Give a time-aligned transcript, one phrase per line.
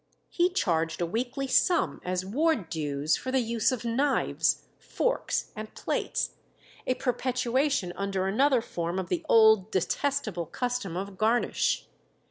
[0.31, 5.75] He charged a weekly sum as ward dues for the use of knives, forks, and
[5.75, 6.31] plates
[6.87, 11.87] a perpetuation under another form of the old detestable custom of garnish.